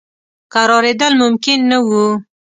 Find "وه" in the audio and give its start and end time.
1.87-2.05